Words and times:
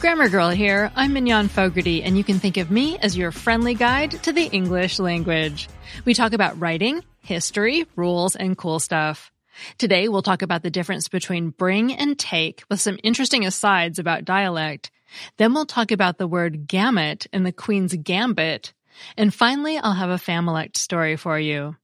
Grammar 0.00 0.28
Girl 0.28 0.50
here. 0.50 0.92
I'm 0.94 1.12
Mignon 1.12 1.48
Fogarty, 1.48 2.04
and 2.04 2.16
you 2.16 2.22
can 2.22 2.38
think 2.38 2.56
of 2.56 2.70
me 2.70 2.96
as 2.98 3.16
your 3.16 3.32
friendly 3.32 3.74
guide 3.74 4.12
to 4.22 4.32
the 4.32 4.44
English 4.44 5.00
language. 5.00 5.68
We 6.04 6.14
talk 6.14 6.32
about 6.32 6.60
writing, 6.60 7.02
history, 7.20 7.84
rules, 7.96 8.36
and 8.36 8.56
cool 8.56 8.78
stuff. 8.78 9.32
Today, 9.76 10.06
we'll 10.06 10.22
talk 10.22 10.42
about 10.42 10.62
the 10.62 10.70
difference 10.70 11.08
between 11.08 11.50
bring 11.50 11.92
and 11.92 12.16
take 12.16 12.62
with 12.70 12.80
some 12.80 13.00
interesting 13.02 13.44
asides 13.44 13.98
about 13.98 14.24
dialect. 14.24 14.92
Then 15.36 15.52
we'll 15.52 15.66
talk 15.66 15.90
about 15.90 16.16
the 16.16 16.28
word 16.28 16.68
gamut 16.68 17.26
in 17.32 17.42
the 17.42 17.50
Queen's 17.50 17.94
Gambit. 17.94 18.72
And 19.16 19.34
finally, 19.34 19.78
I'll 19.78 19.94
have 19.94 20.10
a 20.10 20.14
Familect 20.14 20.76
story 20.76 21.16
for 21.16 21.40
you. 21.40 21.74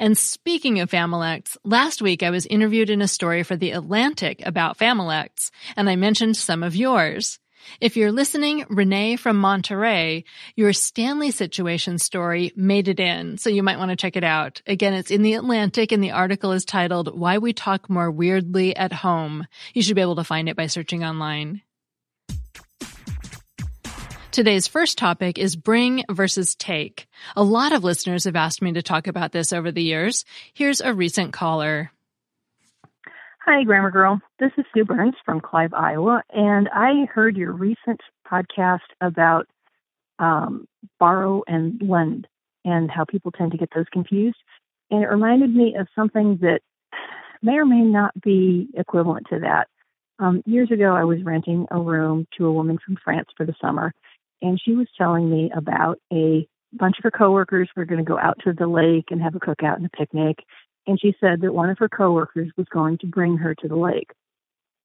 And 0.00 0.18
speaking 0.18 0.80
of 0.80 0.90
Familects, 0.90 1.56
last 1.62 2.02
week 2.02 2.24
I 2.24 2.30
was 2.30 2.44
interviewed 2.44 2.90
in 2.90 3.02
a 3.02 3.08
story 3.08 3.44
for 3.44 3.54
The 3.54 3.70
Atlantic 3.70 4.44
about 4.44 4.78
Familects, 4.78 5.52
and 5.76 5.88
I 5.88 5.94
mentioned 5.94 6.36
some 6.36 6.64
of 6.64 6.74
yours. 6.74 7.38
If 7.80 7.96
you're 7.96 8.12
listening, 8.12 8.64
Renee 8.68 9.16
from 9.16 9.36
Monterey, 9.38 10.24
your 10.56 10.72
Stanley 10.72 11.30
situation 11.30 11.98
story 11.98 12.52
made 12.56 12.88
it 12.88 13.00
in, 13.00 13.38
so 13.38 13.50
you 13.50 13.62
might 13.62 13.78
want 13.78 13.90
to 13.90 13.96
check 13.96 14.16
it 14.16 14.24
out. 14.24 14.62
Again, 14.66 14.94
it's 14.94 15.10
in 15.10 15.22
the 15.22 15.34
Atlantic 15.34 15.92
and 15.92 16.02
the 16.02 16.12
article 16.12 16.52
is 16.52 16.64
titled 16.64 17.18
Why 17.18 17.38
We 17.38 17.52
Talk 17.52 17.88
More 17.90 18.10
Weirdly 18.10 18.76
at 18.76 18.92
Home. 18.92 19.46
You 19.74 19.82
should 19.82 19.96
be 19.96 20.02
able 20.02 20.16
to 20.16 20.24
find 20.24 20.48
it 20.48 20.56
by 20.56 20.66
searching 20.66 21.04
online. 21.04 21.62
Today's 24.32 24.66
first 24.66 24.96
topic 24.96 25.38
is 25.38 25.56
bring 25.56 26.04
versus 26.10 26.54
take. 26.54 27.06
A 27.36 27.42
lot 27.42 27.72
of 27.72 27.84
listeners 27.84 28.24
have 28.24 28.34
asked 28.34 28.62
me 28.62 28.72
to 28.72 28.82
talk 28.82 29.06
about 29.06 29.30
this 29.30 29.52
over 29.52 29.70
the 29.70 29.82
years. 29.82 30.24
Here's 30.54 30.80
a 30.80 30.94
recent 30.94 31.34
caller. 31.34 31.92
Hi, 33.44 33.64
Grammar 33.64 33.90
Girl. 33.90 34.20
This 34.38 34.52
is 34.56 34.64
Sue 34.72 34.84
Burns 34.84 35.16
from 35.24 35.40
Clive, 35.40 35.74
Iowa, 35.74 36.22
and 36.30 36.68
I 36.72 37.06
heard 37.12 37.36
your 37.36 37.50
recent 37.50 38.00
podcast 38.24 38.86
about 39.00 39.48
um, 40.20 40.68
borrow 41.00 41.42
and 41.48 41.82
lend 41.82 42.28
and 42.64 42.88
how 42.88 43.04
people 43.04 43.32
tend 43.32 43.50
to 43.50 43.58
get 43.58 43.70
those 43.74 43.86
confused. 43.92 44.36
And 44.92 45.02
it 45.02 45.08
reminded 45.08 45.52
me 45.52 45.74
of 45.76 45.88
something 45.92 46.38
that 46.40 46.60
may 47.42 47.54
or 47.54 47.64
may 47.64 47.80
not 47.80 48.12
be 48.22 48.68
equivalent 48.74 49.26
to 49.30 49.40
that. 49.40 49.66
Um, 50.20 50.44
years 50.46 50.70
ago, 50.70 50.94
I 50.94 51.02
was 51.02 51.24
renting 51.24 51.66
a 51.72 51.80
room 51.80 52.28
to 52.38 52.46
a 52.46 52.52
woman 52.52 52.78
from 52.86 52.96
France 53.02 53.26
for 53.36 53.44
the 53.44 53.56
summer, 53.60 53.92
and 54.40 54.60
she 54.64 54.76
was 54.76 54.86
telling 54.96 55.28
me 55.28 55.50
about 55.52 55.98
a 56.12 56.46
bunch 56.72 56.96
of 56.96 57.02
her 57.02 57.10
coworkers 57.10 57.68
were 57.74 57.86
going 57.86 57.98
to 57.98 58.08
go 58.08 58.20
out 58.20 58.38
to 58.44 58.52
the 58.52 58.68
lake 58.68 59.06
and 59.10 59.20
have 59.20 59.34
a 59.34 59.40
cookout 59.40 59.78
and 59.78 59.86
a 59.86 59.96
picnic 59.96 60.44
and 60.86 61.00
she 61.00 61.14
said 61.20 61.40
that 61.40 61.54
one 61.54 61.70
of 61.70 61.78
her 61.78 61.88
coworkers 61.88 62.50
was 62.56 62.66
going 62.72 62.98
to 62.98 63.06
bring 63.06 63.36
her 63.36 63.54
to 63.54 63.68
the 63.68 63.76
lake. 63.76 64.10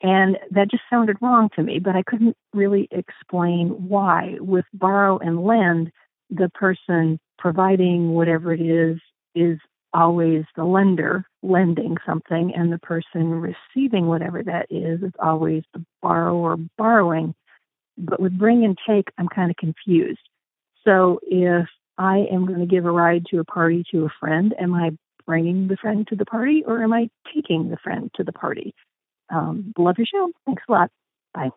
And 0.01 0.37
that 0.51 0.69
just 0.69 0.83
sounded 0.89 1.17
wrong 1.21 1.49
to 1.55 1.63
me, 1.63 1.79
but 1.79 1.95
I 1.95 2.03
couldn't 2.03 2.37
really 2.53 2.87
explain 2.91 3.69
why. 3.69 4.37
With 4.39 4.65
borrow 4.73 5.17
and 5.17 5.43
lend, 5.43 5.91
the 6.29 6.49
person 6.49 7.19
providing 7.39 8.11
whatever 8.11 8.53
it 8.53 8.61
is 8.61 8.99
is 9.33 9.57
always 9.93 10.43
the 10.55 10.65
lender 10.65 11.25
lending 11.41 11.95
something, 12.05 12.53
and 12.55 12.71
the 12.71 12.77
person 12.79 13.31
receiving 13.31 14.07
whatever 14.07 14.43
that 14.43 14.67
is 14.69 15.01
is 15.01 15.13
always 15.19 15.63
the 15.73 15.83
borrower 16.01 16.57
borrowing. 16.77 17.33
But 17.97 18.19
with 18.19 18.37
bring 18.37 18.63
and 18.63 18.77
take, 18.87 19.07
I'm 19.17 19.27
kind 19.27 19.49
of 19.49 19.57
confused. 19.57 20.19
So 20.83 21.19
if 21.23 21.67
I 21.97 22.27
am 22.31 22.45
going 22.45 22.59
to 22.59 22.67
give 22.67 22.85
a 22.85 22.91
ride 22.91 23.25
to 23.31 23.39
a 23.39 23.45
party 23.45 23.83
to 23.91 24.05
a 24.05 24.13
friend, 24.19 24.53
am 24.59 24.75
I 24.75 24.91
bringing 25.27 25.67
the 25.67 25.77
friend 25.77 26.07
to 26.07 26.15
the 26.15 26.25
party 26.25 26.63
or 26.65 26.81
am 26.81 26.93
I 26.93 27.09
taking 27.35 27.69
the 27.69 27.77
friend 27.77 28.09
to 28.15 28.23
the 28.23 28.31
party? 28.31 28.73
Um, 29.29 29.73
love 29.77 29.97
your 29.97 30.07
show. 30.07 30.31
Thanks 30.45 30.63
a 30.67 30.71
lot. 30.71 30.89
Bye. 31.33 31.49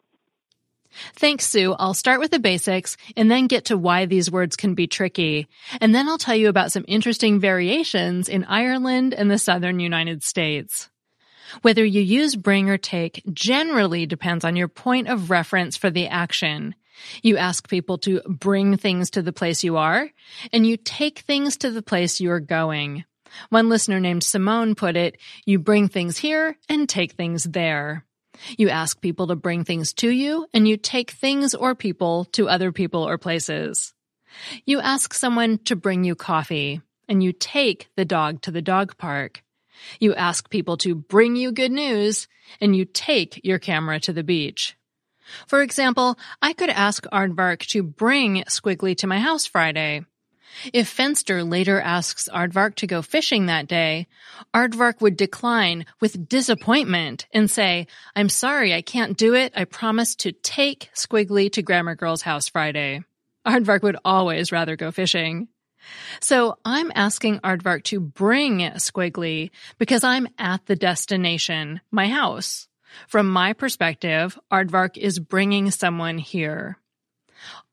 Thanks, 1.14 1.47
Sue. 1.47 1.75
I'll 1.78 1.94
start 1.94 2.19
with 2.19 2.32
the 2.32 2.41
basics 2.41 2.97
and 3.16 3.30
then 3.30 3.47
get 3.47 3.66
to 3.66 3.78
why 3.78 4.06
these 4.06 4.30
words 4.30 4.56
can 4.56 4.75
be 4.75 4.88
tricky. 4.88 5.47
And 5.80 5.94
then 5.94 6.09
I'll 6.09 6.19
tell 6.19 6.34
you 6.34 6.48
about 6.48 6.72
some 6.72 6.84
interesting 6.88 7.38
variations 7.38 8.28
in 8.28 8.44
Ireland 8.44 9.14
and 9.14 9.30
the 9.30 9.38
southern 9.38 9.78
United 9.78 10.25
States. 10.25 10.91
Whether 11.62 11.84
you 11.84 12.00
use 12.00 12.36
bring 12.36 12.70
or 12.70 12.78
take 12.78 13.22
generally 13.32 14.06
depends 14.06 14.44
on 14.44 14.56
your 14.56 14.69
point 14.69 15.09
of 15.09 15.30
reference 15.30 15.76
for 15.76 15.91
the 15.91 16.09
action. 16.09 16.75
You 17.22 17.36
ask 17.36 17.69
people 17.69 17.98
to 17.98 18.20
bring 18.26 18.76
things 18.76 19.10
to 19.10 19.22
the 19.22 19.32
place 19.32 19.64
you 19.64 19.76
are, 19.76 20.10
and 20.53 20.66
you 20.66 20.76
take 20.76 21.20
things 21.20 21.56
to 21.59 21.70
the 21.70 21.82
place 21.82 22.20
you 22.20 22.30
are 22.30 22.41
going. 22.41 23.04
One 23.48 23.68
listener 23.68 24.00
named 24.00 24.22
Simone 24.22 24.74
put 24.74 24.96
it, 24.96 25.18
you 25.44 25.58
bring 25.58 25.88
things 25.88 26.18
here 26.18 26.56
and 26.68 26.88
take 26.88 27.12
things 27.12 27.44
there. 27.44 28.04
You 28.56 28.70
ask 28.70 29.00
people 29.00 29.26
to 29.28 29.36
bring 29.36 29.64
things 29.64 29.92
to 29.94 30.08
you 30.08 30.46
and 30.52 30.66
you 30.66 30.76
take 30.76 31.10
things 31.10 31.54
or 31.54 31.74
people 31.74 32.24
to 32.32 32.48
other 32.48 32.72
people 32.72 33.06
or 33.06 33.18
places. 33.18 33.92
You 34.64 34.80
ask 34.80 35.12
someone 35.12 35.58
to 35.64 35.76
bring 35.76 36.04
you 36.04 36.14
coffee 36.14 36.80
and 37.08 37.22
you 37.22 37.32
take 37.32 37.88
the 37.96 38.04
dog 38.04 38.42
to 38.42 38.50
the 38.50 38.62
dog 38.62 38.96
park. 38.96 39.42
You 39.98 40.14
ask 40.14 40.48
people 40.50 40.76
to 40.78 40.94
bring 40.94 41.36
you 41.36 41.52
good 41.52 41.72
news 41.72 42.28
and 42.60 42.76
you 42.76 42.84
take 42.84 43.41
your 43.44 43.58
camera 43.58 43.98
to 44.00 44.12
the 44.12 44.22
beach. 44.22 44.76
For 45.47 45.62
example, 45.62 46.18
I 46.42 46.52
could 46.52 46.70
ask 46.70 47.04
Aardvark 47.12 47.66
to 47.68 47.82
bring 47.82 48.44
Squiggly 48.44 48.97
to 48.98 49.06
my 49.06 49.20
house 49.20 49.47
Friday. 49.47 50.04
If 50.72 50.94
Fenster 50.94 51.48
later 51.48 51.80
asks 51.80 52.28
Aardvark 52.32 52.74
to 52.76 52.86
go 52.86 53.02
fishing 53.02 53.46
that 53.46 53.66
day, 53.66 54.06
Aardvark 54.54 55.00
would 55.00 55.16
decline 55.16 55.86
with 56.00 56.28
disappointment 56.28 57.26
and 57.32 57.50
say, 57.50 57.86
I'm 58.14 58.28
sorry, 58.28 58.74
I 58.74 58.82
can't 58.82 59.16
do 59.16 59.34
it. 59.34 59.52
I 59.56 59.64
promised 59.64 60.20
to 60.20 60.32
take 60.32 60.90
Squiggly 60.94 61.50
to 61.52 61.62
Grammar 61.62 61.94
Girl's 61.94 62.22
house 62.22 62.48
Friday. 62.48 63.02
Aardvark 63.46 63.82
would 63.82 63.96
always 64.04 64.52
rather 64.52 64.76
go 64.76 64.90
fishing. 64.90 65.48
So 66.20 66.58
I'm 66.64 66.92
asking 66.94 67.40
Aardvark 67.40 67.84
to 67.84 68.00
bring 68.00 68.58
Squiggly 68.58 69.50
because 69.78 70.04
I'm 70.04 70.28
at 70.38 70.66
the 70.66 70.76
destination, 70.76 71.80
my 71.90 72.08
house. 72.08 72.68
From 73.08 73.28
my 73.28 73.52
perspective, 73.52 74.38
Aardvark 74.52 74.96
is 74.96 75.18
bringing 75.18 75.70
someone 75.70 76.18
here. 76.18 76.76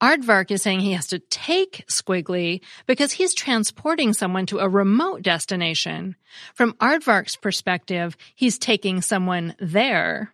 Aardvark 0.02 0.52
is 0.52 0.62
saying 0.62 0.80
he 0.80 0.94
has 0.94 1.08
to 1.08 1.20
take 1.20 1.86
Squiggly 1.88 2.62
because 2.86 3.12
he's 3.12 3.34
transporting 3.34 4.14
someone 4.14 4.46
to 4.48 4.60
a 4.60 4.70
remote 4.70 5.22
destination. 5.22 6.16
From 6.54 6.74
Aardvark's 6.74 7.36
perspective, 7.36 8.16
he's 8.36 8.58
taking 8.58 9.02
someone 9.02 9.56
there. 9.60 10.34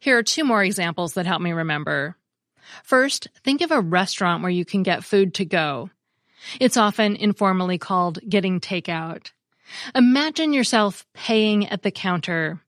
Here 0.00 0.18
are 0.18 0.22
two 0.22 0.44
more 0.44 0.64
examples 0.64 1.14
that 1.14 1.26
help 1.26 1.40
me 1.40 1.52
remember. 1.52 2.16
First, 2.82 3.28
think 3.44 3.60
of 3.60 3.70
a 3.70 3.80
restaurant 3.80 4.42
where 4.42 4.50
you 4.50 4.64
can 4.64 4.82
get 4.82 5.04
food 5.04 5.34
to 5.34 5.44
go. 5.44 5.90
It's 6.60 6.76
often 6.76 7.16
informally 7.16 7.78
called 7.78 8.18
getting 8.28 8.60
takeout. 8.60 9.32
Imagine 9.94 10.52
yourself 10.52 11.06
paying 11.14 11.66
at 11.68 11.82
the 11.82 11.90
counter. 11.90 12.60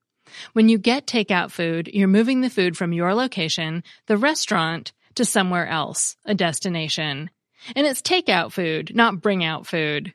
When 0.53 0.69
you 0.69 0.77
get 0.77 1.07
takeout 1.07 1.51
food, 1.51 1.89
you're 1.91 2.07
moving 2.07 2.41
the 2.41 2.49
food 2.49 2.77
from 2.77 2.93
your 2.93 3.13
location, 3.13 3.83
the 4.07 4.17
restaurant, 4.17 4.93
to 5.15 5.25
somewhere 5.25 5.67
else, 5.67 6.15
a 6.25 6.33
destination. 6.33 7.29
And 7.75 7.85
it's 7.85 8.01
takeout 8.01 8.51
food, 8.51 8.95
not 8.95 9.21
bring 9.21 9.43
out 9.43 9.67
food. 9.67 10.13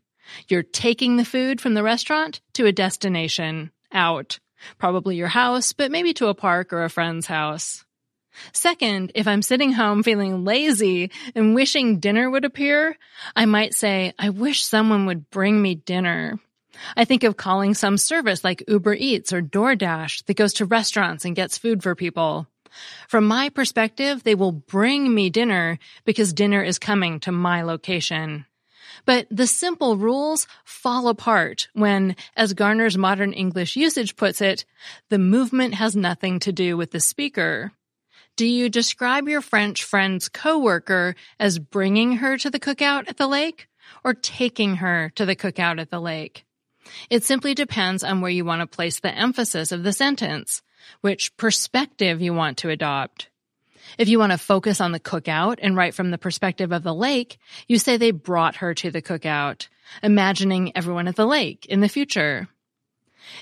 You're 0.49 0.63
taking 0.63 1.17
the 1.17 1.25
food 1.25 1.61
from 1.61 1.75
the 1.75 1.83
restaurant 1.83 2.41
to 2.55 2.67
a 2.67 2.73
destination, 2.73 3.71
out. 3.93 4.39
Probably 4.79 5.17
your 5.17 5.29
house, 5.29 5.73
but 5.73 5.91
maybe 5.91 6.15
to 6.15 6.29
a 6.29 6.35
park 6.35 6.73
or 6.73 6.85
a 6.85 6.91
friend's 6.91 7.27
house. 7.27 7.85
Second, 8.53 9.13
if 9.15 9.27
I'm 9.27 9.43
sitting 9.43 9.73
home 9.73 10.03
feeling 10.03 10.45
lazy 10.45 11.11
and 11.35 11.55
wishing 11.55 12.01
dinner 12.01 12.29
would 12.29 12.45
appear, 12.45 12.97
I 13.35 13.47
might 13.47 13.75
say, 13.75 14.13
I 14.19 14.31
wish 14.31 14.65
someone 14.65 15.07
would 15.07 15.31
bring 15.31 15.61
me 15.61 15.75
dinner. 15.75 16.39
I 16.97 17.07
think 17.07 17.25
of 17.25 17.37
calling 17.37 17.75
some 17.75 17.97
service 17.97 18.45
like 18.45 18.65
Uber 18.69 18.95
Eats 18.95 19.33
or 19.33 19.41
DoorDash 19.41 20.27
that 20.27 20.37
goes 20.37 20.55
to 20.55 20.67
restaurants 20.67 21.25
and 21.25 21.37
gets 21.37 21.59
food 21.59 21.83
for 21.83 21.95
people. 21.95 22.47
From 23.09 23.27
my 23.27 23.49
perspective, 23.49 24.23
they 24.23 24.35
will 24.35 24.53
bring 24.53 25.15
me 25.15 25.31
dinner 25.31 25.79
because 26.05 26.33
dinner 26.33 26.63
is 26.63 26.79
coming 26.79 27.21
to 27.21 27.33
my 27.33 27.63
location. 27.63 28.47
But 29.05 29.27
the 29.31 29.47
simple 29.47 29.97
rules 29.97 30.47
fall 30.65 31.09
apart 31.09 31.69
when, 31.75 32.17
as 32.37 32.55
Garner's 32.55 32.97
modern 32.97 33.33
English 33.33 33.77
usage 33.77 34.17
puts 34.17 34.41
it, 34.41 34.65
the 35.11 35.19
movement 35.19 35.75
has 35.75 35.95
nothing 35.95 36.39
to 36.41 36.53
do 36.53 36.77
with 36.77 36.91
the 36.91 37.01
speaker. 37.01 37.73
Do 38.37 38.47
you 38.47 38.69
describe 38.69 39.29
your 39.29 39.41
French 39.41 39.83
friend's 39.85 40.29
coworker 40.29 41.15
as 41.39 41.59
bringing 41.59 42.17
her 42.17 42.37
to 42.39 42.51
the 42.51 42.61
cookout 42.61 43.09
at 43.09 43.17
the 43.17 43.29
lake 43.29 43.69
or 44.05 44.13
taking 44.13 44.77
her 44.77 45.11
to 45.15 45.25
the 45.25 45.37
cookout 45.37 45.81
at 45.81 45.91
the 45.91 46.01
lake? 46.01 46.45
It 47.11 47.25
simply 47.25 47.55
depends 47.55 48.05
on 48.05 48.21
where 48.21 48.31
you 48.31 48.45
want 48.45 48.61
to 48.61 48.67
place 48.67 49.01
the 49.01 49.15
emphasis 49.15 49.73
of 49.73 49.83
the 49.83 49.93
sentence, 49.93 50.63
which 51.01 51.37
perspective 51.37 52.21
you 52.21 52.33
want 52.35 52.59
to 52.59 52.71
adopt. 52.71 53.29
If 53.99 54.09
you 54.09 54.19
want 54.19 54.33
to 54.33 54.39
focus 54.39 54.81
on 54.81 54.93
the 54.93 55.01
cookout 55.01 55.59
and 55.63 55.77
write 55.77 55.95
from 55.95 56.11
the 56.11 56.19
perspective 56.19 56.73
of 56.73 56.83
the 56.83 56.95
lake, 56.95 57.39
you 57.69 57.79
say 57.79 57.97
they 57.97 58.11
brought 58.11 58.57
her 58.57 58.75
to 58.75 58.91
the 58.91 59.03
cookout, 59.03 59.69
imagining 60.03 60.77
everyone 60.77 61.09
at 61.09 61.17
the 61.17 61.27
lake 61.27 61.67
in 61.67 61.81
the 61.81 61.89
future. 61.89 62.49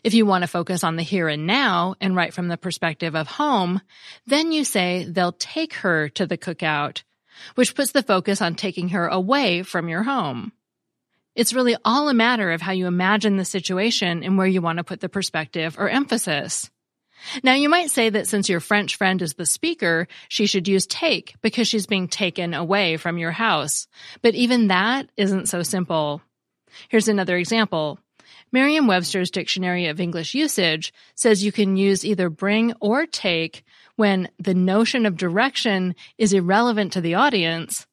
If 0.03 0.15
you 0.15 0.27
want 0.27 0.43
to 0.43 0.49
focus 0.49 0.85
on 0.85 0.97
the 0.97 1.03
here 1.03 1.29
and 1.29 1.47
now 1.47 1.95
and 2.01 2.17
write 2.17 2.35
from 2.35 2.49
the 2.49 2.57
perspective 2.57 3.15
of 3.15 3.27
home, 3.27 3.81
then 4.27 4.53
you 4.53 4.65
say 4.65 5.05
they'll 5.05 5.33
take 5.33 5.75
her 5.75 6.09
to 6.11 6.27
the 6.27 6.39
cookout, 6.39 7.03
which 7.55 7.75
puts 7.75 7.93
the 7.93 8.03
focus 8.03 8.41
on 8.41 8.55
taking 8.55 8.91
her 8.91 9.07
away 9.07 9.63
from 9.63 9.89
your 9.89 10.03
home. 10.03 10.53
It's 11.35 11.53
really 11.53 11.77
all 11.85 12.09
a 12.09 12.15
matter 12.15 12.53
of 12.53 12.63
how 12.63 12.73
you 12.73 12.87
imagine 12.87 13.37
the 13.37 13.45
situation 13.45 14.23
and 14.23 14.39
where 14.39 14.47
you 14.47 14.63
want 14.63 14.79
to 14.79 14.85
put 14.85 15.01
the 15.01 15.09
perspective 15.09 15.77
or 15.79 15.89
emphasis. 15.89 16.71
Now 17.43 17.55
you 17.55 17.69
might 17.69 17.91
say 17.91 18.11
that 18.11 18.29
since 18.29 18.49
your 18.49 18.61
French 18.61 18.97
friend 18.97 19.21
is 19.23 19.35
the 19.35 19.47
speaker, 19.47 20.09
she 20.29 20.47
should 20.47 20.69
use 20.69 20.87
take 20.87 21.35
because 21.43 21.69
she's 21.69 21.87
being 21.87 22.09
taken 22.09 22.55
away 22.55 22.97
from 22.97 23.19
your 23.19 23.31
house. 23.31 23.87
But 24.23 24.35
even 24.35 24.69
that 24.69 25.11
isn't 25.17 25.49
so 25.49 25.63
simple. 25.63 26.23
Here's 26.89 27.09
another 27.09 27.37
example. 27.37 27.99
Merriam-Webster's 28.53 29.31
Dictionary 29.31 29.87
of 29.87 30.01
English 30.01 30.35
Usage 30.35 30.93
says 31.17 31.43
you 31.45 31.51
can 31.51 31.77
use 31.77 32.05
either 32.05 32.31
bring 32.31 32.73
or 32.81 33.05
take 33.07 33.65
when 33.97 34.29
the 34.39 34.55
notion 34.55 35.07
of 35.07 35.17
direction 35.17 35.95
is 36.19 36.33
irrelevant 36.33 36.93
to 36.93 37.01
the 37.01 37.15
audience, 37.15 37.87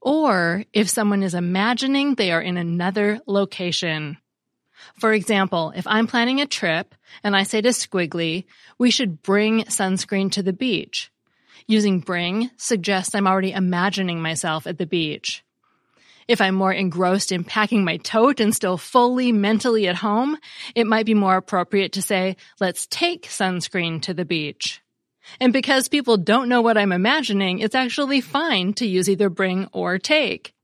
or 0.00 0.64
if 0.72 0.88
someone 0.88 1.22
is 1.22 1.34
imagining 1.34 2.14
they 2.14 2.30
are 2.30 2.40
in 2.40 2.56
another 2.56 3.20
location. 3.26 4.18
For 4.98 5.12
example, 5.12 5.72
if 5.76 5.86
I'm 5.86 6.06
planning 6.06 6.40
a 6.40 6.46
trip 6.46 6.94
and 7.22 7.36
I 7.36 7.42
say 7.42 7.60
to 7.60 7.70
Squiggly, 7.70 8.44
we 8.78 8.90
should 8.90 9.22
bring 9.22 9.64
sunscreen 9.64 10.30
to 10.32 10.42
the 10.42 10.52
beach. 10.52 11.10
Using 11.66 12.00
bring 12.00 12.50
suggests 12.56 13.14
I'm 13.14 13.26
already 13.26 13.52
imagining 13.52 14.22
myself 14.22 14.66
at 14.66 14.78
the 14.78 14.86
beach. 14.86 15.44
If 16.26 16.42
I'm 16.42 16.54
more 16.54 16.72
engrossed 16.72 17.32
in 17.32 17.44
packing 17.44 17.84
my 17.84 17.96
tote 17.96 18.40
and 18.40 18.54
still 18.54 18.76
fully 18.76 19.32
mentally 19.32 19.88
at 19.88 19.96
home, 19.96 20.36
it 20.74 20.86
might 20.86 21.06
be 21.06 21.14
more 21.14 21.36
appropriate 21.36 21.92
to 21.92 22.02
say, 22.02 22.36
let's 22.60 22.86
take 22.86 23.26
sunscreen 23.26 24.02
to 24.02 24.14
the 24.14 24.26
beach. 24.26 24.82
And 25.40 25.52
because 25.52 25.88
people 25.88 26.16
don't 26.16 26.48
know 26.48 26.60
what 26.60 26.78
I'm 26.78 26.92
imagining, 26.92 27.60
it's 27.60 27.74
actually 27.74 28.20
fine 28.20 28.74
to 28.74 28.86
use 28.86 29.08
either 29.08 29.30
bring 29.30 29.68
or 29.72 29.98
take. 29.98 30.54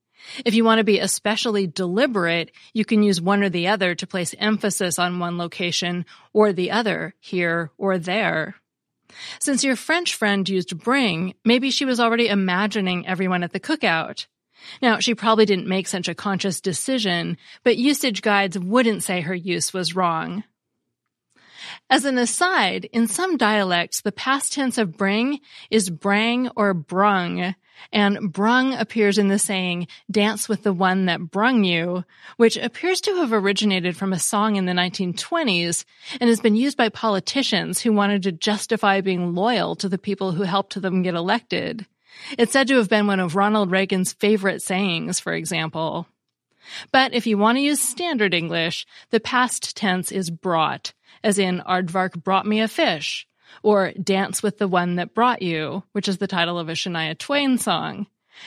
If 0.45 0.55
you 0.55 0.65
want 0.65 0.79
to 0.79 0.85
be 0.85 0.99
especially 0.99 1.67
deliberate, 1.67 2.51
you 2.73 2.85
can 2.85 3.03
use 3.03 3.21
one 3.21 3.43
or 3.43 3.49
the 3.49 3.69
other 3.69 3.95
to 3.95 4.07
place 4.07 4.35
emphasis 4.39 4.99
on 4.99 5.19
one 5.19 5.39
location 5.39 6.07
or 6.33 6.53
the 6.53 6.71
other, 6.71 7.15
here 7.21 7.71
or 7.79 7.99
there. 7.99 8.57
Since 9.39 9.65
your 9.65 9.77
French 9.77 10.15
friend 10.15 10.49
used 10.49 10.77
bring, 10.79 11.35
maybe 11.45 11.71
she 11.71 11.85
was 11.85 12.01
already 12.01 12.29
imagining 12.29 13.07
everyone 13.07 13.43
at 13.43 13.53
the 13.53 13.61
cookout. 13.61 14.27
Now, 14.81 14.99
she 14.99 15.15
probably 15.15 15.45
didn't 15.45 15.69
make 15.69 15.87
such 15.87 16.09
a 16.09 16.15
conscious 16.15 16.61
decision, 16.61 17.37
but 17.63 17.77
usage 17.77 18.23
guides 18.23 18.59
wouldn't 18.59 19.03
say 19.03 19.21
her 19.21 19.35
use 19.35 19.75
was 19.75 19.95
wrong. 19.95 20.45
As 21.91 22.05
an 22.05 22.19
aside, 22.19 22.89
in 22.93 23.09
some 23.09 23.37
dialects, 23.37 24.01
the 24.01 24.13
past 24.13 24.53
tense 24.53 24.79
of 24.79 24.97
bring 24.97 25.41
is 25.71 25.91
brang 25.91 26.51
or 26.57 26.75
brung, 26.75 27.55
and 27.93 28.33
brung 28.33 28.75
appears 28.75 29.19
in 29.19 29.29
the 29.29 29.39
saying, 29.39 29.89
dance 30.11 30.49
with 30.49 30.63
the 30.63 30.73
one 30.73 31.07
that 31.07 31.31
brung 31.31 31.65
you, 31.65 32.05
which 32.37 32.57
appears 32.57 33.01
to 33.03 33.17
have 33.17 33.33
originated 33.33 33.97
from 33.97 34.13
a 34.13 34.19
song 34.19 34.57
in 34.57 34.67
the 34.67 34.73
1920s 34.73 35.85
and 36.21 36.29
has 36.29 36.41
been 36.41 36.57
used 36.57 36.77
by 36.77 36.89
politicians 36.89 37.81
who 37.81 37.93
wanted 37.93 38.23
to 38.23 38.33
justify 38.33 39.01
being 39.01 39.35
loyal 39.35 39.77
to 39.77 39.89
the 39.89 39.99
people 39.99 40.33
who 40.33 40.43
helped 40.43 40.81
them 40.81 41.03
get 41.03 41.15
elected. 41.15 41.87
It's 42.39 42.53
said 42.53 42.69
to 42.69 42.77
have 42.77 42.89
been 42.89 43.07
one 43.07 43.21
of 43.21 43.37
Ronald 43.37 43.71
Reagan's 43.71 44.13
favorite 44.13 44.63
sayings, 44.63 45.21
for 45.21 45.33
example. 45.33 46.07
But 46.93 47.13
if 47.13 47.27
you 47.27 47.37
want 47.37 47.59
to 47.59 47.63
use 47.63 47.81
standard 47.81 48.33
English, 48.33 48.87
the 49.11 49.21
past 49.21 49.77
tense 49.77 50.11
is 50.11 50.31
brought, 50.31 50.93
as 51.23 51.39
in 51.39 51.61
Aardvark 51.67 52.23
brought 52.23 52.47
me 52.47 52.61
a 52.61 52.69
fish, 52.69 53.27
or 53.63 53.93
Dance 53.93 54.43
with 54.43 54.59
the 54.59 54.69
One 54.69 54.97
That 54.97 55.15
Brought 55.15 55.43
You, 55.43 55.83
which 55.93 56.09
is 56.09 56.19
the 56.19 56.27
title 56.27 56.59
of 56.59 56.69
a 56.69 56.73
Shania 56.73 57.17
Twain 57.17 57.59
song. 57.59 58.07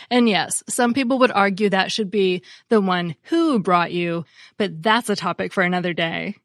And 0.10 0.28
yes, 0.28 0.64
some 0.68 0.94
people 0.94 1.20
would 1.20 1.32
argue 1.32 1.70
that 1.70 1.92
should 1.92 2.12
be 2.12 2.44
the 2.70 2.82
one 2.82 3.16
who 3.24 3.60
brought 3.60 3.92
you, 3.92 4.26
but 4.58 4.84
that's 4.84 5.10
a 5.10 5.16
topic 5.16 5.54
for 5.54 5.64
another 5.64 5.94
day. 5.94 6.36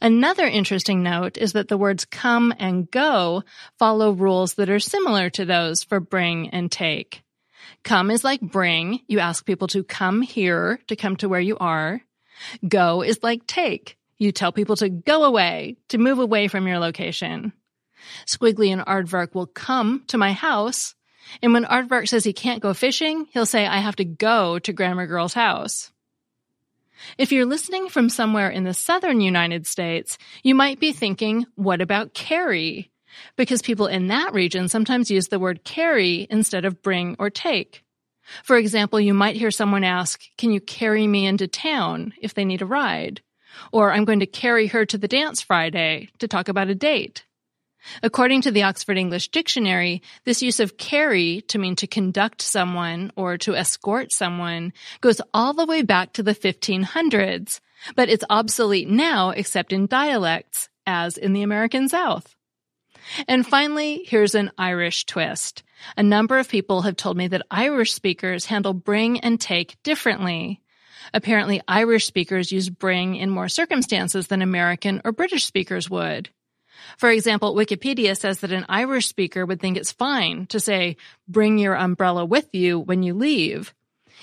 Another 0.00 0.46
interesting 0.46 1.02
note 1.02 1.38
is 1.38 1.52
that 1.52 1.68
the 1.68 1.78
words 1.78 2.04
come 2.04 2.52
and 2.58 2.90
go 2.90 3.42
follow 3.78 4.10
rules 4.10 4.54
that 4.54 4.70
are 4.70 4.80
similar 4.80 5.30
to 5.30 5.44
those 5.44 5.82
for 5.82 6.00
bring 6.00 6.50
and 6.50 6.70
take. 6.70 7.22
Come 7.84 8.10
is 8.10 8.24
like 8.24 8.40
bring. 8.40 9.00
You 9.08 9.20
ask 9.20 9.44
people 9.44 9.68
to 9.68 9.82
come 9.82 10.22
here, 10.22 10.80
to 10.88 10.96
come 10.96 11.16
to 11.16 11.28
where 11.28 11.40
you 11.40 11.56
are. 11.58 12.02
Go 12.66 13.02
is 13.02 13.22
like 13.22 13.46
take. 13.46 13.96
You 14.22 14.30
tell 14.30 14.52
people 14.52 14.76
to 14.76 14.88
go 14.88 15.24
away, 15.24 15.78
to 15.88 15.98
move 15.98 16.20
away 16.20 16.46
from 16.46 16.68
your 16.68 16.78
location. 16.78 17.52
Squiggly 18.24 18.72
and 18.72 18.80
Aardvark 18.80 19.34
will 19.34 19.48
come 19.48 20.04
to 20.06 20.16
my 20.16 20.32
house, 20.32 20.94
and 21.42 21.52
when 21.52 21.64
Aardvark 21.64 22.08
says 22.08 22.22
he 22.22 22.32
can't 22.32 22.62
go 22.62 22.72
fishing, 22.72 23.26
he'll 23.32 23.46
say, 23.46 23.66
I 23.66 23.78
have 23.78 23.96
to 23.96 24.04
go 24.04 24.60
to 24.60 24.72
Grammar 24.72 25.08
Girl's 25.08 25.34
house. 25.34 25.90
If 27.18 27.32
you're 27.32 27.46
listening 27.46 27.88
from 27.88 28.08
somewhere 28.08 28.48
in 28.48 28.62
the 28.62 28.74
southern 28.74 29.20
United 29.20 29.66
States, 29.66 30.18
you 30.44 30.54
might 30.54 30.78
be 30.78 30.92
thinking, 30.92 31.44
what 31.56 31.80
about 31.80 32.14
carry? 32.14 32.92
Because 33.34 33.60
people 33.60 33.88
in 33.88 34.06
that 34.06 34.34
region 34.34 34.68
sometimes 34.68 35.10
use 35.10 35.26
the 35.26 35.40
word 35.40 35.64
carry 35.64 36.28
instead 36.30 36.64
of 36.64 36.80
bring 36.80 37.16
or 37.18 37.28
take. 37.28 37.82
For 38.44 38.56
example, 38.56 39.00
you 39.00 39.14
might 39.14 39.34
hear 39.34 39.50
someone 39.50 39.82
ask, 39.82 40.22
can 40.38 40.52
you 40.52 40.60
carry 40.60 41.08
me 41.08 41.26
into 41.26 41.48
town 41.48 42.12
if 42.22 42.34
they 42.34 42.44
need 42.44 42.62
a 42.62 42.66
ride? 42.66 43.20
Or 43.72 43.92
I'm 43.92 44.04
going 44.04 44.20
to 44.20 44.26
carry 44.26 44.66
her 44.68 44.84
to 44.86 44.98
the 44.98 45.08
dance 45.08 45.40
Friday 45.42 46.08
to 46.18 46.28
talk 46.28 46.48
about 46.48 46.68
a 46.68 46.74
date. 46.74 47.24
According 48.02 48.42
to 48.42 48.50
the 48.50 48.62
Oxford 48.62 48.96
English 48.96 49.28
Dictionary, 49.28 50.02
this 50.24 50.42
use 50.42 50.60
of 50.60 50.76
carry 50.76 51.40
to 51.48 51.58
mean 51.58 51.76
to 51.76 51.86
conduct 51.86 52.40
someone 52.40 53.10
or 53.16 53.38
to 53.38 53.56
escort 53.56 54.12
someone 54.12 54.72
goes 55.00 55.20
all 55.34 55.52
the 55.52 55.66
way 55.66 55.82
back 55.82 56.12
to 56.12 56.22
the 56.22 56.34
1500s, 56.34 57.60
but 57.96 58.08
it's 58.08 58.24
obsolete 58.30 58.88
now 58.88 59.30
except 59.30 59.72
in 59.72 59.86
dialects, 59.86 60.68
as 60.86 61.16
in 61.16 61.32
the 61.32 61.42
American 61.42 61.88
South. 61.88 62.36
And 63.26 63.46
finally, 63.46 64.04
here's 64.06 64.34
an 64.34 64.52
Irish 64.56 65.06
twist. 65.06 65.64
A 65.96 66.02
number 66.02 66.38
of 66.38 66.48
people 66.48 66.82
have 66.82 66.96
told 66.96 67.16
me 67.16 67.26
that 67.28 67.46
Irish 67.50 67.92
speakers 67.92 68.46
handle 68.46 68.74
bring 68.74 69.18
and 69.20 69.40
take 69.40 69.76
differently. 69.82 70.61
Apparently, 71.14 71.60
Irish 71.66 72.06
speakers 72.06 72.52
use 72.52 72.68
bring 72.68 73.16
in 73.16 73.30
more 73.30 73.48
circumstances 73.48 74.28
than 74.28 74.42
American 74.42 75.00
or 75.04 75.12
British 75.12 75.44
speakers 75.44 75.88
would. 75.90 76.30
For 76.98 77.10
example, 77.10 77.54
Wikipedia 77.54 78.16
says 78.16 78.40
that 78.40 78.52
an 78.52 78.66
Irish 78.68 79.06
speaker 79.06 79.46
would 79.46 79.60
think 79.60 79.76
it's 79.76 79.92
fine 79.92 80.46
to 80.46 80.60
say, 80.60 80.96
bring 81.28 81.58
your 81.58 81.74
umbrella 81.74 82.24
with 82.24 82.48
you 82.54 82.78
when 82.78 83.02
you 83.02 83.14
leave, 83.14 83.74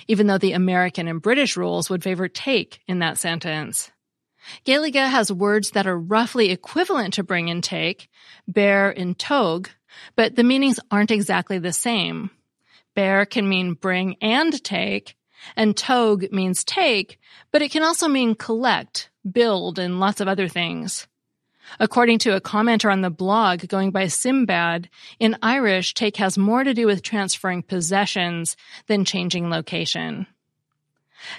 even 0.07 0.27
though 0.27 0.37
the 0.37 0.53
American 0.53 1.07
and 1.07 1.21
British 1.21 1.57
rules 1.57 1.89
would 1.89 2.03
favor 2.03 2.27
take 2.27 2.79
in 2.87 2.99
that 2.99 3.17
sentence. 3.17 3.91
Gaeilge 4.65 4.95
has 4.95 5.31
words 5.31 5.71
that 5.71 5.87
are 5.87 5.97
roughly 5.97 6.49
equivalent 6.49 7.15
to 7.15 7.23
bring 7.23 7.49
and 7.49 7.63
take, 7.63 8.09
bear 8.47 8.89
and 8.89 9.17
togue, 9.17 9.67
but 10.15 10.35
the 10.35 10.43
meanings 10.43 10.79
aren't 10.89 11.11
exactly 11.11 11.59
the 11.59 11.73
same. 11.73 12.29
Bear 12.95 13.25
can 13.25 13.47
mean 13.47 13.73
bring 13.73 14.15
and 14.21 14.63
take, 14.63 15.15
and 15.55 15.75
togue 15.75 16.25
means 16.31 16.63
take, 16.63 17.19
but 17.51 17.61
it 17.61 17.71
can 17.71 17.83
also 17.83 18.07
mean 18.07 18.35
collect, 18.35 19.09
build, 19.29 19.79
and 19.79 19.99
lots 19.99 20.21
of 20.21 20.27
other 20.27 20.47
things. 20.47 21.07
According 21.79 22.19
to 22.19 22.35
a 22.35 22.41
commenter 22.41 22.91
on 22.91 23.01
the 23.01 23.09
blog 23.09 23.67
going 23.67 23.91
by 23.91 24.05
Simbad, 24.05 24.87
in 25.19 25.37
Irish, 25.41 25.93
take 25.93 26.17
has 26.17 26.37
more 26.37 26.63
to 26.63 26.73
do 26.73 26.87
with 26.87 27.03
transferring 27.03 27.61
possessions 27.61 28.57
than 28.87 29.05
changing 29.05 29.49
location. 29.49 30.25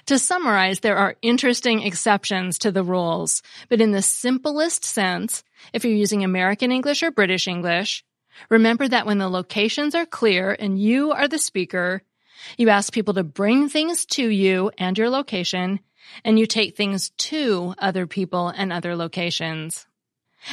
To 0.07 0.19
summarize, 0.19 0.81
there 0.81 0.99
are 0.99 1.17
interesting 1.23 1.83
exceptions 1.83 2.59
to 2.59 2.71
the 2.71 2.85
rules, 2.85 3.43
but 3.69 3.81
in 3.81 3.93
the 3.93 4.03
simplest 4.03 4.85
sense, 4.85 5.43
if 5.73 5.85
you're 5.85 5.95
using 5.95 6.23
American 6.23 6.71
English 6.71 7.03
or 7.03 7.11
British 7.11 7.49
English, 7.49 8.05
remember 8.51 8.87
that 8.87 9.07
when 9.07 9.19
the 9.19 9.29
locations 9.29 9.95
are 9.95 10.07
clear 10.07 10.55
and 10.59 10.79
you 10.79 11.13
are 11.13 11.29
the 11.29 11.39
speaker, 11.39 12.03
You 12.57 12.69
ask 12.71 12.93
people 12.93 13.15
to 13.15 13.25
bring 13.25 13.69
things 13.69 14.07
to 14.07 14.27
you 14.29 14.71
and 14.79 14.97
your 14.97 15.11
location, 15.11 15.81
and 16.25 16.39
you 16.39 16.47
take 16.47 16.77
things 16.77 17.11
to 17.11 17.75
other 17.79 18.07
people 18.07 18.49
and 18.49 18.73
other 18.73 18.97
locations. 18.97 19.87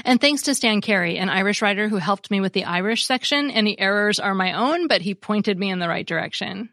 And 0.03 0.19
thanks 0.19 0.43
to 0.43 0.55
Stan 0.55 0.81
Carey, 0.81 1.17
an 1.17 1.29
Irish 1.29 1.61
writer 1.61 1.87
who 1.87 1.97
helped 1.97 2.29
me 2.29 2.41
with 2.41 2.53
the 2.53 2.65
Irish 2.65 3.05
section. 3.05 3.49
Any 3.51 3.79
errors 3.79 4.19
are 4.19 4.35
my 4.35 4.53
own, 4.53 4.87
but 4.87 5.01
he 5.01 5.15
pointed 5.15 5.57
me 5.57 5.69
in 5.69 5.79
the 5.79 5.87
right 5.87 6.05
direction. 6.05 6.69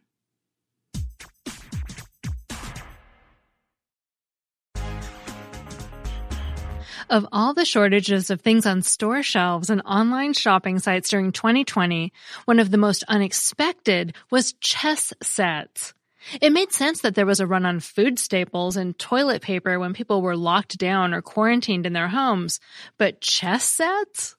Of 7.14 7.28
all 7.30 7.54
the 7.54 7.64
shortages 7.64 8.30
of 8.30 8.40
things 8.40 8.66
on 8.66 8.82
store 8.82 9.22
shelves 9.22 9.70
and 9.70 9.80
online 9.82 10.32
shopping 10.32 10.80
sites 10.80 11.08
during 11.10 11.30
2020, 11.30 12.12
one 12.44 12.58
of 12.58 12.72
the 12.72 12.76
most 12.76 13.04
unexpected 13.06 14.16
was 14.32 14.54
chess 14.54 15.12
sets. 15.22 15.94
It 16.40 16.50
made 16.50 16.72
sense 16.72 17.02
that 17.02 17.14
there 17.14 17.24
was 17.24 17.38
a 17.38 17.46
run 17.46 17.66
on 17.66 17.78
food 17.78 18.18
staples 18.18 18.76
and 18.76 18.98
toilet 18.98 19.42
paper 19.42 19.78
when 19.78 19.94
people 19.94 20.22
were 20.22 20.36
locked 20.36 20.76
down 20.76 21.14
or 21.14 21.22
quarantined 21.22 21.86
in 21.86 21.92
their 21.92 22.08
homes, 22.08 22.58
but 22.98 23.20
chess 23.20 23.62
sets? 23.62 24.34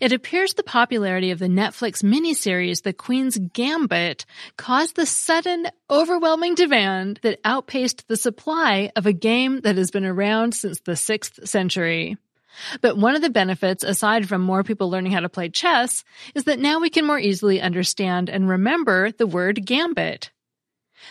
It 0.00 0.12
appears 0.12 0.54
the 0.54 0.62
popularity 0.62 1.30
of 1.30 1.38
the 1.38 1.46
Netflix 1.46 2.02
miniseries 2.02 2.82
The 2.82 2.92
Queen's 2.92 3.38
Gambit 3.38 4.26
caused 4.56 4.96
the 4.96 5.06
sudden, 5.06 5.66
overwhelming 5.90 6.54
demand 6.54 7.20
that 7.22 7.40
outpaced 7.44 8.06
the 8.08 8.16
supply 8.16 8.90
of 8.96 9.06
a 9.06 9.12
game 9.12 9.60
that 9.62 9.76
has 9.76 9.90
been 9.90 10.04
around 10.04 10.54
since 10.54 10.80
the 10.80 10.92
6th 10.92 11.46
century. 11.48 12.16
But 12.80 12.96
one 12.98 13.14
of 13.14 13.22
the 13.22 13.30
benefits, 13.30 13.84
aside 13.84 14.28
from 14.28 14.42
more 14.42 14.64
people 14.64 14.90
learning 14.90 15.12
how 15.12 15.20
to 15.20 15.28
play 15.28 15.48
chess, 15.48 16.04
is 16.34 16.44
that 16.44 16.58
now 16.58 16.80
we 16.80 16.90
can 16.90 17.06
more 17.06 17.18
easily 17.18 17.60
understand 17.60 18.28
and 18.28 18.48
remember 18.48 19.12
the 19.12 19.26
word 19.26 19.64
gambit. 19.64 20.30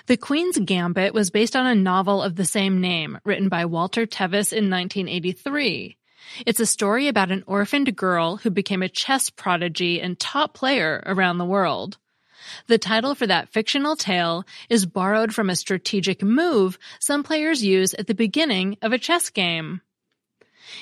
The 0.08 0.18
Queen's 0.18 0.60
Gambit 0.60 1.14
was 1.14 1.32
based 1.32 1.56
on 1.56 1.66
a 1.66 1.74
novel 1.74 2.22
of 2.22 2.36
the 2.36 2.46
same 2.46 2.82
name, 2.82 3.20
written 3.24 3.50
by 3.50 3.66
Walter 3.66 4.06
Tevis 4.06 4.52
in 4.52 4.70
1983. 4.70 5.97
It's 6.46 6.60
a 6.60 6.66
story 6.66 7.08
about 7.08 7.32
an 7.32 7.44
orphaned 7.48 7.96
girl 7.96 8.38
who 8.38 8.50
became 8.50 8.82
a 8.82 8.90
chess 8.90 9.30
prodigy 9.30 10.02
and 10.02 10.20
top 10.20 10.54
player 10.54 11.04
around 11.06 11.38
the 11.38 11.46
world. 11.46 11.98
The 12.68 12.78
title 12.78 13.16
for 13.16 13.28
that 13.28 13.50
fictional 13.50 13.96
tale 13.96 14.46
is 14.70 14.86
borrowed 14.86 15.34
from 15.34 15.50
a 15.50 15.56
strategic 15.56 16.22
move 16.22 16.78
some 17.00 17.24
players 17.24 17.64
use 17.64 17.94
at 17.94 18.08
the 18.08 18.16
beginning 18.16 18.78
of 18.82 18.94
a 18.94 18.98
chess 18.98 19.30
game. 19.30 19.82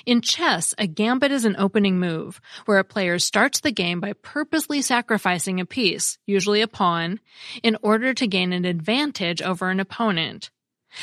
In 0.05 0.21
chess, 0.21 0.73
a 0.77 0.87
gambit 0.87 1.31
is 1.31 1.45
an 1.45 1.55
opening 1.57 1.99
move, 1.99 2.41
where 2.65 2.79
a 2.79 2.83
player 2.83 3.19
starts 3.19 3.59
the 3.59 3.71
game 3.71 3.99
by 3.99 4.13
purposely 4.13 4.81
sacrificing 4.81 5.59
a 5.59 5.65
piece, 5.65 6.17
usually 6.25 6.61
a 6.61 6.67
pawn, 6.67 7.19
in 7.61 7.77
order 7.81 8.13
to 8.13 8.27
gain 8.27 8.51
an 8.51 8.65
advantage 8.65 9.41
over 9.41 9.69
an 9.69 9.79
opponent. 9.79 10.49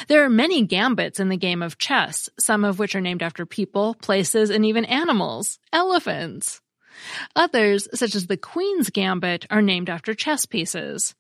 There 0.09 0.25
are 0.25 0.31
many 0.31 0.63
gambits 0.63 1.21
in 1.21 1.29
the 1.29 1.37
game 1.37 1.63
of 1.63 1.79
chess, 1.79 2.29
some 2.39 2.65
of 2.65 2.79
which 2.79 2.95
are 2.95 3.01
named 3.01 3.23
after 3.23 3.47
people, 3.47 3.95
places, 3.95 4.51
and 4.51 4.65
even 4.65 4.85
animals. 4.85 5.59
Elephants. 5.73 6.61
Others, 7.35 7.89
such 7.95 8.15
as 8.15 8.27
the 8.27 8.37
Queen's 8.37 8.91
Gambit, 8.91 9.47
are 9.51 9.63
named 9.63 9.89
after 9.89 10.15
chess 10.15 10.47
pieces. 10.47 11.15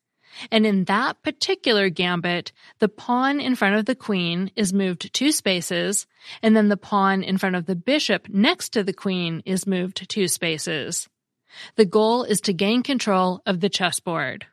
And 0.50 0.64
in 0.64 0.84
that 0.84 1.22
particular 1.22 1.90
gambit, 1.90 2.52
the 2.78 2.88
pawn 2.88 3.40
in 3.40 3.54
front 3.54 3.76
of 3.76 3.84
the 3.84 3.94
queen 3.94 4.50
is 4.56 4.72
moved 4.72 5.12
two 5.12 5.30
spaces, 5.30 6.06
and 6.42 6.56
then 6.56 6.68
the 6.68 6.76
pawn 6.76 7.22
in 7.22 7.38
front 7.38 7.56
of 7.56 7.66
the 7.66 7.76
bishop 7.76 8.28
next 8.28 8.70
to 8.70 8.82
the 8.82 8.94
queen 8.94 9.42
is 9.44 9.66
moved 9.66 10.08
two 10.08 10.28
spaces. 10.28 11.08
The 11.76 11.84
goal 11.84 12.24
is 12.24 12.40
to 12.42 12.54
gain 12.54 12.82
control 12.82 13.42
of 13.44 13.60
the 13.60 13.68
chessboard. 13.68 14.46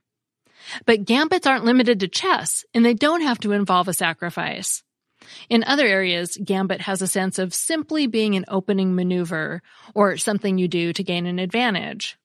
But 0.86 1.06
gambits 1.06 1.48
aren't 1.48 1.66
limited 1.66 2.00
to 2.00 2.08
chess, 2.08 2.66
and 2.74 2.86
they 2.86 2.94
don't 2.94 3.22
have 3.22 3.39
to 3.39 3.51
involve 3.51 3.88
a 3.88 3.94
sacrifice. 3.94 4.84
In 5.50 5.63
other 5.63 5.86
areas, 5.86 6.38
gambit 6.44 6.82
has 6.82 7.01
a 7.01 7.08
sense 7.08 7.39
of 7.39 7.54
simply 7.54 8.08
being 8.08 8.36
an 8.36 8.46
opening 8.48 8.96
maneuver 8.96 9.62
or 9.94 10.18
something 10.18 10.58
you 10.58 10.68
do 10.68 10.94
to 10.94 11.04
gain 11.04 11.25
an 11.25 11.39
advantage. 11.39 12.18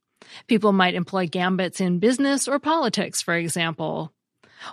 People 0.47 0.73
might 0.73 0.95
employ 0.95 1.27
gambits 1.27 1.81
in 1.81 1.99
business 1.99 2.49
or 2.49 2.59
politics, 2.59 3.23
for 3.23 3.35
example. 3.35 4.13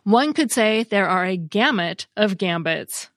One 0.03 0.33
could 0.33 0.51
say 0.51 0.83
there 0.83 1.07
are 1.07 1.25
a 1.25 1.37
gamut 1.37 2.07
of 2.15 2.37
gambits. 2.37 3.09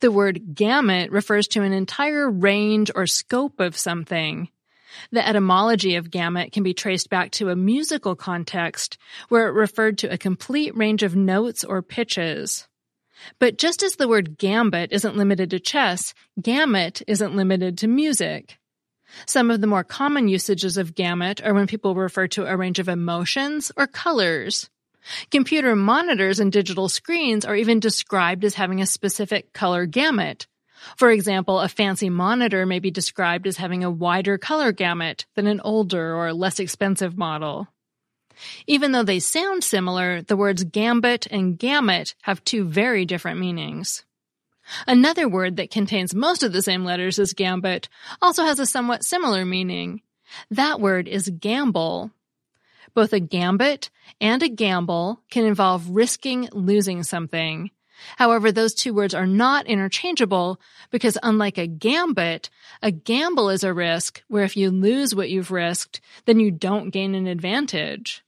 The 0.00 0.12
word 0.12 0.54
gamut 0.54 1.10
refers 1.10 1.48
to 1.48 1.62
an 1.62 1.72
entire 1.72 2.30
range 2.30 2.90
or 2.94 3.06
scope 3.06 3.58
of 3.58 3.76
something. 3.76 4.48
The 5.10 5.26
etymology 5.26 5.96
of 5.96 6.10
gamut 6.10 6.52
can 6.52 6.62
be 6.62 6.74
traced 6.74 7.10
back 7.10 7.30
to 7.32 7.48
a 7.48 7.56
musical 7.56 8.14
context 8.14 8.98
where 9.28 9.48
it 9.48 9.52
referred 9.52 9.98
to 9.98 10.12
a 10.12 10.18
complete 10.18 10.76
range 10.76 11.02
of 11.02 11.16
notes 11.16 11.64
or 11.64 11.82
pitches. 11.82 12.66
But 13.38 13.58
just 13.58 13.82
as 13.82 13.96
the 13.96 14.08
word 14.08 14.38
gambit 14.38 14.92
isn't 14.92 15.16
limited 15.16 15.50
to 15.50 15.60
chess, 15.60 16.14
gamut 16.40 17.02
isn't 17.06 17.36
limited 17.36 17.78
to 17.78 17.88
music. 17.88 18.58
Some 19.26 19.50
of 19.50 19.60
the 19.60 19.66
more 19.66 19.84
common 19.84 20.28
usages 20.28 20.76
of 20.76 20.94
gamut 20.94 21.42
are 21.44 21.54
when 21.54 21.66
people 21.66 21.94
refer 21.94 22.26
to 22.28 22.46
a 22.46 22.56
range 22.56 22.78
of 22.78 22.88
emotions 22.88 23.70
or 23.76 23.86
colors. 23.86 24.70
Computer 25.30 25.74
monitors 25.74 26.40
and 26.40 26.52
digital 26.52 26.88
screens 26.88 27.44
are 27.44 27.56
even 27.56 27.80
described 27.80 28.44
as 28.44 28.54
having 28.54 28.80
a 28.80 28.86
specific 28.86 29.52
color 29.52 29.84
gamut, 29.84 30.46
for 30.96 31.10
example, 31.10 31.60
a 31.60 31.68
fancy 31.68 32.10
monitor 32.10 32.66
may 32.66 32.78
be 32.78 32.90
described 32.90 33.46
as 33.46 33.56
having 33.56 33.84
a 33.84 33.90
wider 33.90 34.38
color 34.38 34.72
gamut 34.72 35.26
than 35.34 35.46
an 35.46 35.60
older 35.60 36.14
or 36.14 36.32
less 36.32 36.58
expensive 36.58 37.16
model. 37.16 37.68
Even 38.66 38.92
though 38.92 39.02
they 39.02 39.20
sound 39.20 39.62
similar, 39.62 40.22
the 40.22 40.36
words 40.36 40.64
gambit 40.64 41.26
and 41.30 41.58
gamut 41.58 42.14
have 42.22 42.44
two 42.44 42.64
very 42.64 43.04
different 43.04 43.38
meanings. 43.38 44.04
Another 44.86 45.28
word 45.28 45.56
that 45.56 45.70
contains 45.70 46.14
most 46.14 46.42
of 46.42 46.52
the 46.52 46.62
same 46.62 46.84
letters 46.84 47.18
as 47.18 47.32
gambit 47.32 47.88
also 48.20 48.44
has 48.44 48.58
a 48.58 48.66
somewhat 48.66 49.04
similar 49.04 49.44
meaning. 49.44 50.02
That 50.50 50.80
word 50.80 51.08
is 51.08 51.28
gamble. 51.28 52.10
Both 52.94 53.12
a 53.12 53.20
gambit 53.20 53.90
and 54.20 54.42
a 54.42 54.48
gamble 54.48 55.20
can 55.30 55.44
involve 55.44 55.90
risking 55.90 56.48
losing 56.52 57.02
something, 57.02 57.70
However, 58.16 58.52
those 58.52 58.74
two 58.74 58.94
words 58.94 59.14
are 59.14 59.26
not 59.26 59.66
interchangeable 59.66 60.60
because 60.90 61.18
unlike 61.22 61.58
a 61.58 61.66
gambit, 61.66 62.50
a 62.82 62.90
gamble 62.90 63.48
is 63.48 63.64
a 63.64 63.72
risk 63.72 64.22
where 64.28 64.44
if 64.44 64.56
you 64.56 64.70
lose 64.70 65.14
what 65.14 65.30
you've 65.30 65.50
risked, 65.50 66.00
then 66.26 66.40
you 66.40 66.50
don't 66.50 66.90
gain 66.90 67.14
an 67.14 67.26
advantage. 67.26 68.24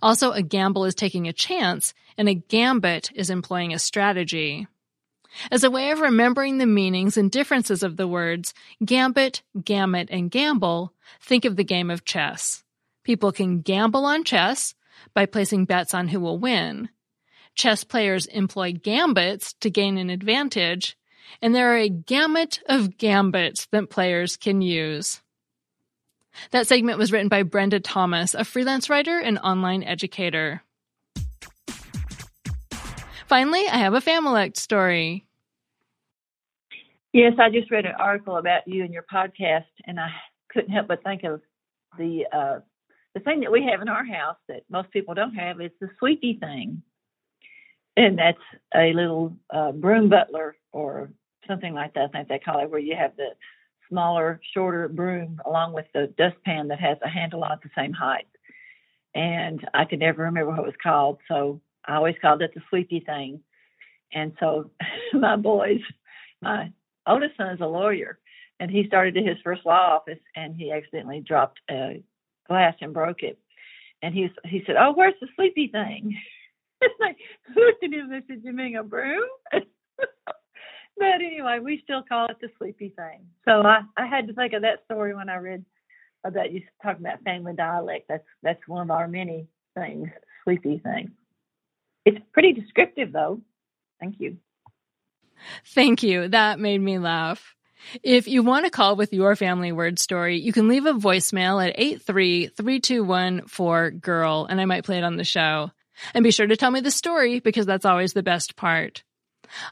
Also, 0.00 0.30
a 0.32 0.42
gamble 0.42 0.84
is 0.84 0.94
taking 0.94 1.26
a 1.26 1.32
chance 1.32 1.94
and 2.16 2.28
a 2.28 2.34
gambit 2.34 3.10
is 3.14 3.30
employing 3.30 3.72
a 3.72 3.78
strategy. 3.78 4.66
As 5.50 5.64
a 5.64 5.70
way 5.70 5.90
of 5.90 6.00
remembering 6.00 6.58
the 6.58 6.66
meanings 6.66 7.16
and 7.16 7.30
differences 7.30 7.82
of 7.82 7.96
the 7.96 8.06
words 8.06 8.52
gambit, 8.84 9.42
gamut, 9.64 10.08
and 10.10 10.30
gamble, 10.30 10.92
think 11.20 11.44
of 11.44 11.56
the 11.56 11.64
game 11.64 11.90
of 11.90 12.04
chess. 12.04 12.62
People 13.02 13.32
can 13.32 13.60
gamble 13.60 14.04
on 14.04 14.24
chess 14.24 14.74
by 15.14 15.26
placing 15.26 15.64
bets 15.64 15.94
on 15.94 16.08
who 16.08 16.20
will 16.20 16.38
win. 16.38 16.88
Chess 17.54 17.84
players 17.84 18.26
employ 18.26 18.72
gambits 18.72 19.52
to 19.54 19.70
gain 19.70 19.98
an 19.98 20.10
advantage, 20.10 20.96
and 21.40 21.54
there 21.54 21.72
are 21.72 21.78
a 21.78 21.88
gamut 21.88 22.60
of 22.66 22.96
gambits 22.96 23.66
that 23.66 23.90
players 23.90 24.36
can 24.36 24.62
use. 24.62 25.20
That 26.50 26.66
segment 26.66 26.98
was 26.98 27.12
written 27.12 27.28
by 27.28 27.42
Brenda 27.42 27.78
Thomas, 27.80 28.34
a 28.34 28.44
freelance 28.44 28.88
writer 28.88 29.18
and 29.18 29.38
online 29.38 29.82
educator. 29.82 30.62
Finally, 33.26 33.66
I 33.68 33.76
have 33.76 33.94
a 33.94 34.00
Familect 34.00 34.56
story. 34.56 35.24
Yes, 37.12 37.34
I 37.38 37.50
just 37.50 37.70
read 37.70 37.84
an 37.84 37.94
article 37.98 38.36
about 38.36 38.66
you 38.66 38.84
and 38.84 38.92
your 38.92 39.04
podcast, 39.12 39.64
and 39.86 40.00
I 40.00 40.08
couldn't 40.48 40.70
help 40.70 40.88
but 40.88 41.02
think 41.02 41.24
of 41.24 41.42
the 41.98 42.24
uh, 42.32 42.60
the 43.14 43.20
thing 43.20 43.40
that 43.40 43.52
we 43.52 43.68
have 43.70 43.82
in 43.82 43.88
our 43.88 44.04
house 44.04 44.36
that 44.48 44.62
most 44.70 44.90
people 44.90 45.12
don't 45.12 45.34
have 45.34 45.60
is 45.60 45.70
the 45.80 45.90
sweetie 45.98 46.38
thing 46.40 46.82
and 47.96 48.18
that's 48.18 48.38
a 48.74 48.92
little 48.92 49.36
uh, 49.50 49.72
broom 49.72 50.08
butler 50.08 50.56
or 50.72 51.10
something 51.46 51.74
like 51.74 51.94
that. 51.94 52.04
I 52.04 52.08
think 52.08 52.28
they 52.28 52.38
call 52.38 52.60
it, 52.60 52.70
where 52.70 52.80
you 52.80 52.96
have 52.96 53.16
the 53.16 53.30
smaller, 53.88 54.40
shorter 54.54 54.88
broom 54.88 55.40
along 55.44 55.74
with 55.74 55.86
the 55.92 56.12
dustpan 56.16 56.68
that 56.68 56.80
has 56.80 56.98
a 57.02 57.08
handle 57.08 57.44
on 57.44 57.58
the 57.62 57.70
same 57.76 57.92
height. 57.92 58.26
And 59.14 59.66
I 59.74 59.84
could 59.84 59.98
never 59.98 60.22
remember 60.22 60.50
what 60.50 60.60
it 60.60 60.66
was 60.66 60.74
called, 60.82 61.18
so 61.28 61.60
I 61.86 61.96
always 61.96 62.14
called 62.22 62.40
it 62.40 62.52
the 62.54 62.62
sweepy 62.70 63.00
thing. 63.00 63.40
And 64.14 64.32
so 64.40 64.70
my 65.12 65.36
boys, 65.36 65.80
my 66.40 66.72
oldest 67.06 67.36
son 67.36 67.48
is 67.54 67.60
a 67.60 67.66
lawyer, 67.66 68.18
and 68.58 68.70
he 68.70 68.86
started 68.86 69.16
his 69.16 69.36
first 69.44 69.66
law 69.66 69.96
office, 69.96 70.20
and 70.34 70.56
he 70.56 70.72
accidentally 70.72 71.20
dropped 71.20 71.60
a 71.70 72.02
glass 72.48 72.74
and 72.80 72.94
broke 72.94 73.22
it. 73.22 73.38
And 74.00 74.14
he 74.14 74.30
he 74.44 74.62
said, 74.66 74.76
"Oh, 74.78 74.92
where's 74.94 75.14
the 75.20 75.28
sleepy 75.36 75.68
thing?" 75.68 76.16
it's 76.82 77.00
like 77.00 77.16
and 77.82 78.22
said, 78.28 78.40
"You 78.42 78.52
mean 78.52 78.76
a 78.76 78.82
broom?" 78.82 79.28
but 79.52 81.14
anyway, 81.14 81.58
we 81.62 81.80
still 81.84 82.02
call 82.08 82.26
it 82.26 82.36
the 82.40 82.48
sleepy 82.58 82.92
thing. 82.96 83.26
So 83.44 83.62
I 83.62 83.82
I 83.96 84.06
had 84.06 84.26
to 84.28 84.34
think 84.34 84.52
of 84.52 84.62
that 84.62 84.84
story 84.84 85.14
when 85.14 85.28
I 85.28 85.36
read 85.36 85.64
about 86.24 86.52
you 86.52 86.62
talking 86.82 87.04
about 87.04 87.22
family 87.22 87.54
dialect. 87.54 88.06
That's 88.08 88.24
that's 88.42 88.66
one 88.66 88.82
of 88.82 88.90
our 88.90 89.08
many 89.08 89.46
things, 89.76 90.08
sleepy 90.44 90.78
thing. 90.78 91.12
It's 92.04 92.18
pretty 92.32 92.52
descriptive, 92.52 93.12
though. 93.12 93.40
Thank 94.00 94.16
you. 94.18 94.38
Thank 95.66 96.02
you. 96.02 96.28
That 96.28 96.58
made 96.58 96.80
me 96.80 96.98
laugh. 96.98 97.54
If 98.02 98.28
you 98.28 98.42
want 98.42 98.64
to 98.64 98.70
call 98.70 98.96
with 98.96 99.12
your 99.12 99.36
family 99.36 99.72
word 99.72 99.98
story, 99.98 100.38
you 100.38 100.52
can 100.52 100.68
leave 100.68 100.86
a 100.86 100.92
voicemail 100.92 101.66
at 101.66 101.74
83321 101.78 103.98
girl 103.98 104.46
and 104.48 104.60
I 104.60 104.64
might 104.66 104.84
play 104.84 104.98
it 104.98 105.04
on 105.04 105.16
the 105.16 105.24
show. 105.24 105.72
And 106.14 106.24
be 106.24 106.30
sure 106.30 106.46
to 106.46 106.56
tell 106.56 106.70
me 106.70 106.80
the 106.80 106.90
story 106.90 107.40
because 107.40 107.66
that's 107.66 107.84
always 107.84 108.12
the 108.12 108.22
best 108.22 108.56
part. 108.56 109.02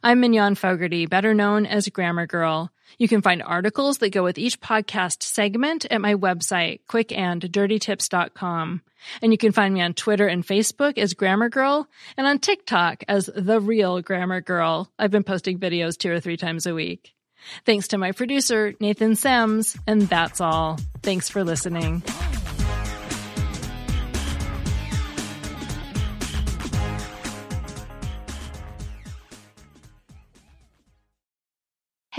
I'm 0.03 0.21
Mignon 0.21 0.55
Fogarty, 0.55 1.07
better 1.07 1.35
known 1.35 1.67
as 1.67 1.89
Grammar 1.89 2.27
Girl. 2.27 2.71
You 2.99 3.09
can 3.09 3.23
find 3.23 3.43
articles 3.43 3.99
that 3.99 4.11
go 4.11 4.23
with 4.23 4.39
each 4.39 4.61
podcast 4.61 5.23
segment 5.23 5.87
at 5.91 6.01
my 6.01 6.15
website, 6.15 6.81
quickanddirtytips.com. 6.89 8.83
And 9.23 9.33
you 9.33 9.39
can 9.39 9.53
find 9.53 9.73
me 9.73 9.81
on 9.81 9.95
Twitter 9.95 10.27
and 10.27 10.47
Facebook 10.47 10.99
as 10.99 11.15
Grammar 11.15 11.49
Girl 11.49 11.89
and 12.17 12.27
on 12.27 12.39
TikTok 12.39 13.05
as 13.09 13.31
The 13.35 13.61
Real 13.61 14.03
Grammar 14.03 14.41
Girl. 14.41 14.91
I've 14.99 15.11
been 15.11 15.25
posting 15.25 15.59
videos 15.59 15.97
two 15.97 16.13
or 16.13 16.21
three 16.21 16.37
times 16.37 16.67
a 16.67 16.75
week. 16.75 17.15
Thanks 17.65 17.89
to 17.89 17.99
my 17.99 18.13
producer, 18.13 18.75
Nathan 18.81 19.13
Semes, 19.13 19.79
and 19.87 20.03
that's 20.03 20.43
all. 20.43 20.79
Thanks 21.03 21.31
for 21.31 21.43
listening. 21.43 22.03